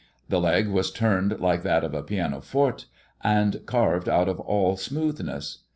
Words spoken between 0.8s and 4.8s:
turned like that of a pianoforte, and carved out of all